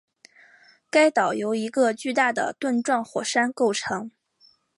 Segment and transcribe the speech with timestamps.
[0.89, 4.09] 该岛由一个巨大的盾状火山构成